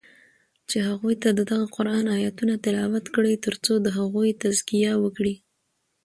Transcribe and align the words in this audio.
چی 0.69 0.77
هغوی 0.89 1.15
ته 1.21 1.29
ددغه 1.39 1.65
قرآن 1.75 2.05
آیتونه 2.17 2.53
تلاوت 2.65 3.05
کړی 3.15 3.33
تر 3.45 3.53
څو 3.65 3.73
د 3.81 3.87
هغوی 3.97 4.29
تزکیه 4.43 4.93
وکړی 5.03 5.35